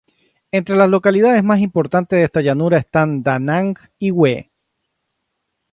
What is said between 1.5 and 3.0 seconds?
importantes de esta llanura